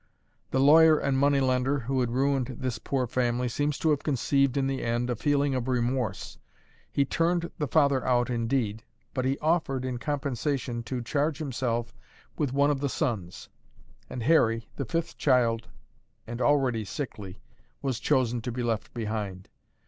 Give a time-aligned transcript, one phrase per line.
[0.49, 4.57] The lawyer and money lender who had ruined this poor family seems to have conceived
[4.57, 6.39] in the end a feeling of remorse;
[6.91, 8.83] he turned the father out indeed,
[9.13, 11.93] but he offered, in compensation, to charge himself
[12.35, 13.47] with one of the sons:
[14.09, 15.67] and Harry, the fifth child
[16.25, 17.39] and already sickly,
[17.83, 19.49] was chosen to be left behind.